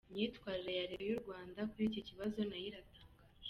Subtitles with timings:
[0.11, 3.21] Imyitwarire ya Leta y’u Rwanda kuri iki kibazo nayo iratangaje.